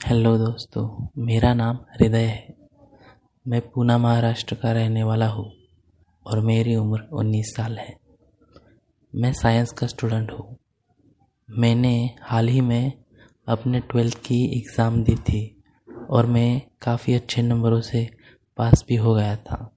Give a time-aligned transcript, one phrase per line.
[0.00, 2.54] Hello दोस्तों, मेरा नाम हृदय है।
[3.46, 5.50] मैं पूना, महाराष्ट्र का रहने वाला हूँ
[6.26, 7.96] और मेरी उम्र उन्नीस साल है।
[9.14, 10.56] मैं साइंस का स्टूडेंट हूँ।
[11.50, 12.92] मैंने हाल ही में
[13.48, 15.62] अपने ट्वेल्थ की एग्ज़ाम दी थी
[16.10, 18.08] और मैं काफ़ी अच्छे नंबरों से
[18.56, 19.76] पास भी हो गया था।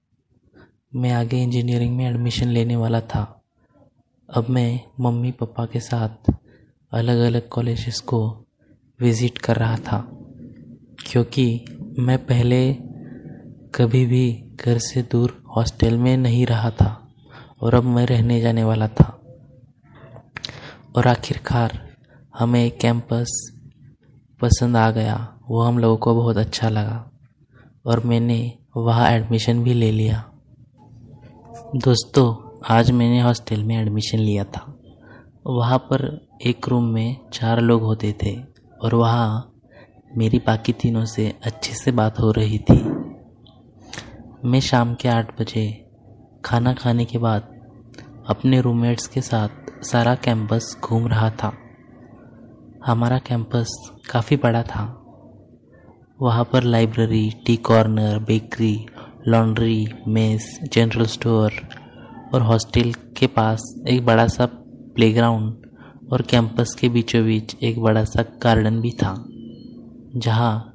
[0.94, 3.42] मैं आगे इंजीनियरिंग में एडमिशन लेने वाला था।
[4.28, 6.32] अब मैं मम्मी पापा के साथ
[6.92, 8.41] अलग अलग कॉलेजेस को
[9.02, 9.98] विज़िट कर रहा था,
[11.06, 11.64] क्योंकि
[11.98, 12.72] मैं पहले
[13.74, 16.90] कभी भी घर से दूर हॉस्टल में नहीं रहा था
[17.62, 19.08] और अब मैं रहने जाने वाला था।
[20.96, 21.78] और आखिरकार
[22.34, 23.30] हमें कैंपस
[24.40, 25.16] पसंद आ गया,
[25.48, 27.10] वो हम लोगों को बहुत अच्छा लगा
[27.86, 30.24] और मैंने वहाँ एडमिशन भी ले लिया।
[31.76, 32.34] दोस्तों,
[32.66, 34.66] आज मैंने हॉस्टल में एडमिशन लिया था।
[35.46, 36.04] वहाँ पर
[36.46, 38.34] एक रूम में चार लोग होते थे।
[38.82, 39.48] और वहाँ
[40.16, 42.78] मेरी बाकी तीनों से अच्छे से बात हो रही थी।
[44.44, 45.90] मैं शाम के आठ बजे
[46.44, 47.48] खाना खाने के बाद
[48.28, 49.48] अपने रूममेट्स के साथ
[49.84, 51.52] सारा कैंपस घूम रहा था।
[52.86, 54.98] हमारा कैंपस काफ़ी बड़ा था।
[56.22, 58.86] वहाँ पर library tea corner bakery
[59.28, 61.52] laundry mess general store
[62.34, 64.46] और हॉस्टल के पास एक बड़ा सा
[64.96, 65.54] प्लेग्राउंड
[66.02, 69.14] और कैंपस के बीचों बीच एक बड़ा सा गार्डन भी था,
[70.16, 70.68] जहाँ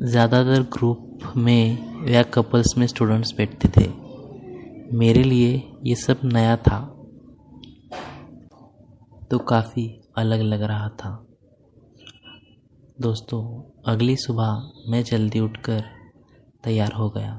[0.00, 3.88] ज़्यादातर ग्रुप में या कपल्स में स्टूडेंट्स बैठते थे।
[4.94, 5.52] मेरे लिए
[5.84, 6.78] ये सब नया था
[9.30, 9.86] तो काफ़ी
[10.18, 11.10] अलग लग रहा था।
[12.98, 13.42] दोस्तों,
[13.86, 15.82] अगली सुबह मैं जल्दी उठकर
[16.64, 17.38] तैयार हो गया,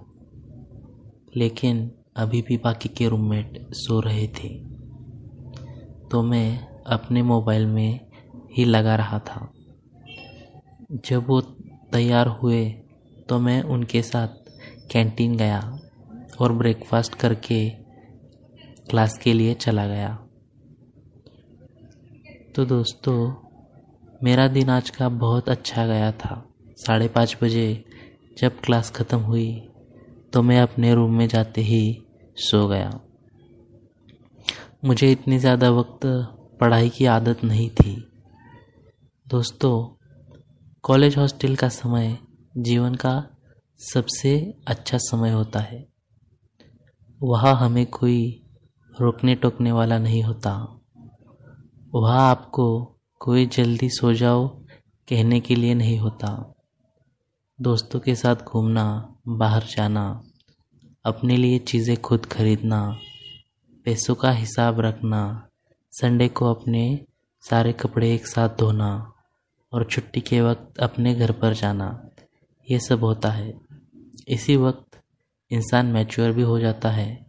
[1.37, 4.49] लेकिन अभी भी बाकी के रूममेट सो रहे थे।
[6.11, 7.99] तो मैं अपने मोबाइल में
[8.53, 9.47] ही लगा रहा था।
[11.05, 11.39] जब वो
[11.93, 12.63] तैयार हुए
[13.29, 14.27] तो मैं उनके साथ
[14.91, 15.59] कैंटीन गया
[16.39, 17.57] और ब्रेकफास्ट करके
[18.89, 20.09] क्लास के लिए चला गया।
[22.55, 23.17] तो दोस्तों,
[24.23, 26.43] मेरा दिन आज का बहुत अच्छा गया था।
[26.77, 27.83] साढ़े पाँच बजे
[28.37, 29.51] जब क्लास ख़त्म हुई
[30.33, 31.83] तो मैं अपने रूम में जाते ही
[32.39, 32.99] सो गया।
[34.85, 36.05] मुझे इतनी ज़्यादा वक्त
[36.61, 38.11] पढ़ाई की आदत नहीं थी।
[39.27, 40.03] दोस्तों,
[40.81, 42.17] कॉलेज हॉस्टल का समय
[42.57, 43.27] जीवन का
[43.79, 45.87] सबसे अच्छा समय होता है।
[47.23, 48.43] वहाँ हमें कोई
[49.01, 50.81] रोकने टोकने वाला नहीं होता।
[51.93, 54.47] वहाँ आपको कोई जल्दी सो जाओ
[55.07, 56.55] कहने के लिए नहीं होता।
[57.61, 60.23] दोस्तों के साथ घूमना, बाहर जाना,
[61.05, 62.97] अपने लिए चीज़ें खुद खरीदना,
[63.85, 65.49] पैसों का हिसाब रखना
[66.01, 67.05] संडे को अपने
[67.41, 69.13] सारे कपड़े एक साथ धोना
[69.73, 72.09] और छुट्टी के वक्त अपने घर पर जाना,
[72.71, 73.61] ये सब होता है।
[74.27, 75.01] इसी वक्त
[75.51, 77.25] इंसान मैच्योर भी हो जाता है।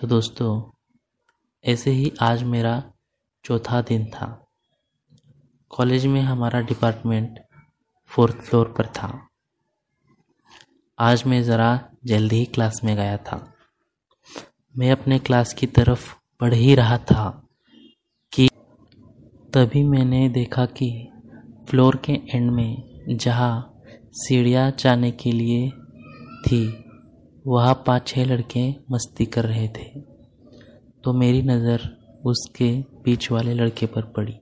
[0.00, 0.70] तो दोस्तों,
[1.64, 2.92] ऐसे ही आज मेरा
[3.44, 4.46] चौथा दिन था।
[5.70, 7.38] कॉलेज में हमारा डिपार्टमेंट
[8.06, 9.28] फोर्थ फ्लोर पर था।
[10.98, 13.54] आज मैं ज़रा जल्दी ही क्लास में गया था।
[14.78, 17.48] मैं अपने क्लास की तरफ़ पढ़ ही रहा था
[18.32, 18.48] कि
[19.54, 21.08] तभी मैंने देखा कि
[21.70, 23.82] फ्लोर के एंड में जहाँ
[24.12, 25.70] सीढ़ियाँ जाने के लिए
[26.48, 26.84] थी,
[27.46, 30.00] वहाँ पाँच छः लड़के मस्ती कर रहे थे।
[31.04, 31.88] तो मेरी नज़र
[32.26, 32.70] उसके
[33.04, 34.34] बीच वाले लड़के पर पड़ी।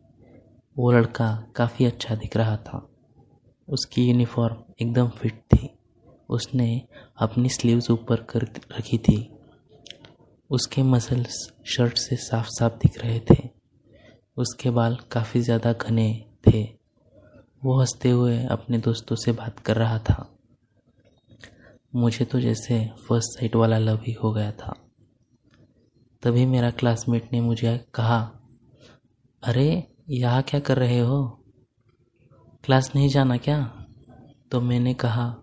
[0.79, 2.89] वो लड़का काफ़ी अच्छा दिख रहा था।
[3.69, 5.69] उसकी यूनिफॉर्म एकदम फिट थी।
[6.29, 6.83] उसने
[7.19, 8.43] अपनी स्लीव्स ऊपर कर
[8.79, 9.34] रखी थी।
[10.55, 13.51] उसके मसल्स शर्ट से साफ़ साफ़ दिख रहे थे।
[14.37, 16.63] उसके बाल काफ़ी ज़्यादा घने थे।
[17.65, 20.39] वो हँसते हुए अपने दोस्तों से बात कर रहा था।
[21.95, 24.77] मुझे तो जैसे फ़र्स्ट साइट वाला लव ही हो गया था।
[26.23, 28.33] तभी मेरा क्लासमेट ने मुझे कहा,
[29.43, 31.41] अरे, यहाँ क्या कर रहे हो?
[32.65, 33.87] क्लास नहीं जाना क्या?
[34.51, 35.37] तो मैंने कहा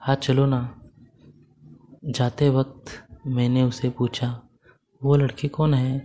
[0.00, 0.80] हाँ चलो ना।
[2.04, 4.48] जाते वक्त मैंने उसे पूछा,
[5.02, 5.98] वो लड़के कौन है?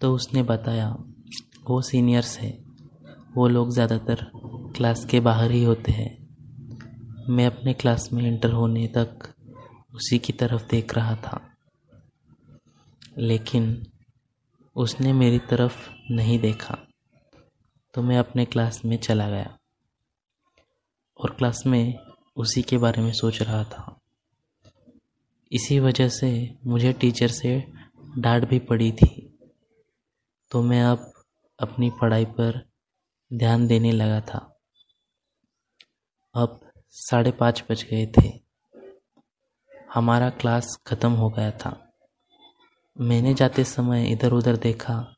[0.00, 0.88] तो उसने बताया,
[1.70, 2.50] वो सीनियर्स है।
[3.34, 4.30] वो लोग ज़्यादातर
[4.76, 6.10] क्लास के बाहर ही होते हैं।
[7.28, 9.28] मैं अपने क्लास में इंटर होने तक
[9.94, 11.40] उसी की तरफ़ देख रहा था।
[13.18, 13.86] लेकिन
[14.76, 16.78] उसने मेरी तरफ़ नहीं देखा
[17.94, 19.58] तो मैं अपने क्लास में चला गया
[21.18, 21.98] और क्लास में
[22.36, 24.01] उसी के बारे में सोच रहा था।
[25.52, 27.64] इसी वजह से मुझे टीचर से
[28.18, 29.38] डांट भी पड़ी थी।
[30.50, 31.12] तो मैं अब
[31.60, 32.70] अपनी पढ़ाई पर
[33.32, 34.60] ध्यान देने लगा था।
[36.34, 38.40] अब साढ़े पाँच बज गए थे।
[39.94, 41.92] हमारा क्लास ख़त्म हो गया था।
[43.00, 45.14] मैंने जाते समय इधर उधर देखा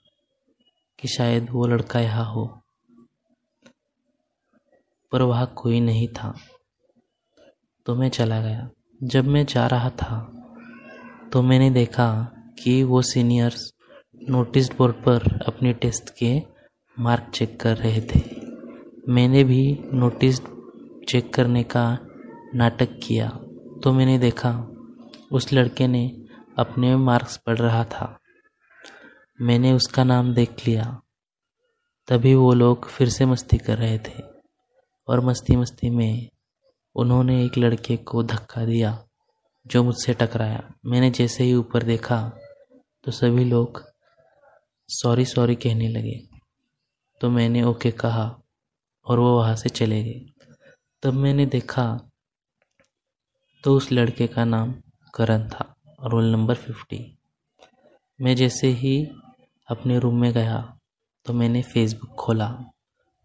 [0.98, 2.62] कि शायद वो लड़का यहाँ हो।
[5.12, 6.34] पर वहाँ कोई नहीं था।
[7.86, 8.70] तो मैं चला गया।
[9.04, 10.18] जब मैं जा रहा था
[11.32, 13.74] तो मैंने देखा कि वो सीनियर्स
[14.30, 16.42] नोटिस बोर्ड पर अपने टेस्ट के
[17.00, 18.20] मार्क चेक कर रहे थे।
[19.08, 20.40] मैंने भी नोटिस
[21.08, 21.98] चेक करने का
[22.54, 23.28] नाटक किया
[23.84, 24.52] तो मैंने देखा
[25.32, 26.22] उस लड़के ने
[26.58, 28.18] अपने मार्क्स पढ़ रहा था।
[29.40, 31.00] मैंने उसका नाम देख लिया।
[32.08, 34.22] तभी वो लोग फिर से मस्ती कर रहे थे
[35.08, 36.28] और मस्ती मस्ती में
[36.96, 38.98] उन्होंने एक लड़के को धक्का दिया,
[39.66, 42.20] जो मुझसे टकराया। मैंने जैसे ही ऊपर देखा
[43.04, 43.82] तो सभी लोग
[44.88, 46.20] सॉरी सॉरी कहने लगे।
[47.20, 48.24] तो मैंने ओके कहा
[49.06, 50.20] और वो वहाँ से चले गए।
[51.02, 51.86] तब मैंने देखा
[53.64, 54.74] तो उस लड़के का नाम
[55.14, 55.74] करण था,
[56.04, 56.98] रोल नंबर फिफ्टी।
[58.20, 58.96] मैं जैसे ही
[59.68, 60.60] अपने रूम में गया
[61.26, 62.48] तो मैंने फेसबुक खोला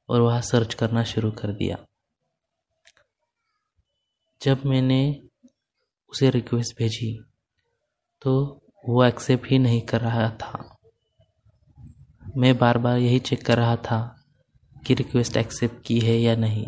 [0.10, 1.78] और वहाँ सर्च करना शुरू कर दिया।
[4.42, 5.00] जब मैंने
[6.12, 7.12] उसे रिक्वेस्ट भेजी
[8.22, 8.34] तो
[8.86, 10.78] वो एक्सेप्ट ही नहीं कर रहा था।
[12.38, 14.00] मैं बार बार यही चेक कर रहा था
[14.86, 16.66] कि रिक्वेस्ट एक्सेप्ट की है या नहीं।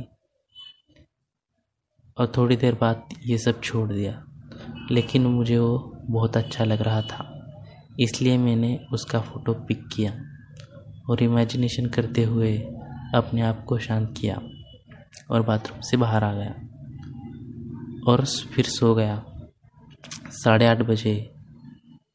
[2.18, 4.24] और थोड़ी देर बाद ये सब छोड़ दिया,
[4.91, 7.27] लेकिन मुझे वो बहुत अच्छा लग रहा था।
[8.00, 10.12] इसलिए मैंने उसका फ़ोटो पिक किया
[11.09, 12.57] और इमेजिनेशन करते हुए
[13.15, 14.41] अपने आप को शांत किया
[15.31, 16.53] और बाथरूम से बाहर आ गया।
[18.07, 19.25] और फिर सो गया।
[20.30, 21.33] साढ़े आठ बजे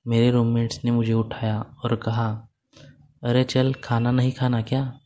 [0.07, 2.49] मेरे रूममेट्स ने मुझे उठाया और कहा,
[3.25, 5.01] अरे चल, खाना नहीं खाना क्या?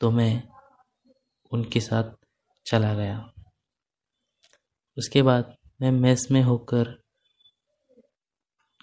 [0.00, 0.48] तो मैं
[1.52, 2.04] उनके साथ
[2.66, 3.32] चला गया।
[4.98, 7.02] उसके बाद मैं मेस में होकर,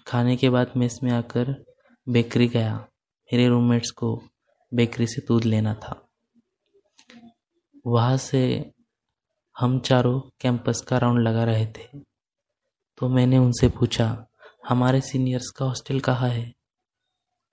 [0.06, 1.64] खाने के बाद मेस में आकर
[2.08, 2.88] बेकरी गया।
[3.32, 4.22] मेरे रूममेट्स को
[4.74, 6.08] बेकरी से दूध लेना था।
[7.86, 8.72] वहाँ से
[9.58, 11.98] हम चारों कैंपस का राउंड लगा रहे थे।
[12.98, 14.26] तो मैंने उनसे पूछा,
[14.68, 16.54] हमारे सीनियर्स का हॉस्टल कहाँ है?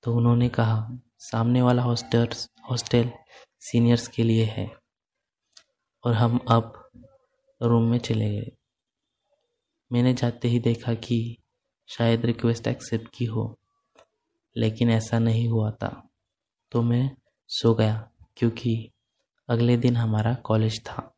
[0.04, 3.12] तो उन्होंने कहा, सामने वाला हॉस्टल्स हॉस्टल
[3.60, 4.72] सीनियर्स के लिए है।
[6.06, 6.90] और हम अब
[7.62, 8.52] रूम में चले गए।
[9.92, 11.38] मैंने जाते ही देखा कि
[11.88, 13.60] शायद रिक्वेस्ट एक्सेप्ट की हो,
[14.58, 16.10] लेकिन ऐसा नहीं हुआ था।
[16.72, 17.16] तो मैं
[17.48, 18.92] सो गया, क्योंकि
[19.50, 21.12] अगले दिन हमारा कॉलेज था।